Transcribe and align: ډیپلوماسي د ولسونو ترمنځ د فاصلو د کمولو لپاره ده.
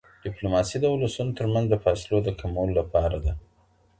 ډیپلوماسي 0.23 0.77
د 0.79 0.85
ولسونو 0.93 1.31
ترمنځ 1.39 1.65
د 1.69 1.75
فاصلو 1.83 2.17
د 2.23 2.29
کمولو 2.39 2.73
لپاره 2.79 3.17
ده. 3.25 3.33